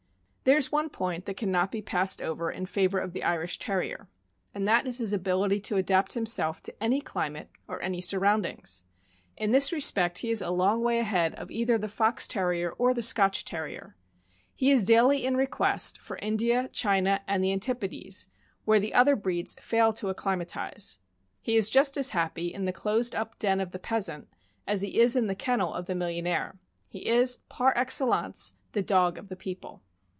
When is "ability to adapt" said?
5.13-6.11